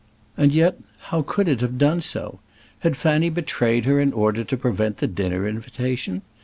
and 0.35 0.51
yet, 0.51 0.79
how 1.11 1.21
could 1.21 1.47
it 1.47 1.61
have 1.61 1.77
done 1.77 2.01
so? 2.01 2.39
Had 2.79 2.97
Fanny 2.97 3.29
betrayed 3.29 3.85
her 3.85 3.99
in 4.01 4.11
order 4.13 4.43
to 4.43 4.57
prevent 4.57 4.97
the 4.97 5.05
dinner 5.05 5.47
invitation? 5.47 6.23